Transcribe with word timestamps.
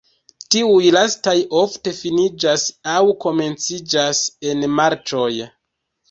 Tiuj 0.53 0.85
lastaj 0.93 1.33
ofte 1.63 1.91
finiĝas 1.97 2.63
aŭ 2.93 3.01
komenciĝas 3.25 4.23
en 4.53 4.65
marĉoj. 4.79 5.29